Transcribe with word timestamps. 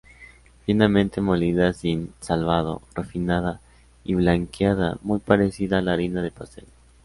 Finamente 0.65 1.21
molida 1.21 1.73
sin 1.73 2.11
salvado, 2.19 2.81
refinada, 2.95 3.61
y 4.03 4.15
blanqueada, 4.15 4.97
muy 5.03 5.19
parecida 5.19 5.77
a 5.77 5.81
la 5.83 5.93
harina 5.93 6.23
de 6.23 6.31
pastel. 6.31 6.65